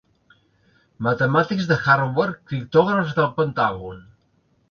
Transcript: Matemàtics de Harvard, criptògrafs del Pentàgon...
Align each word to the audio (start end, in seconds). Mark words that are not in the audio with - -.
Matemàtics 1.07 1.67
de 1.73 1.77
Harvard, 1.85 2.39
criptògrafs 2.53 3.15
del 3.19 3.31
Pentàgon... 3.39 4.01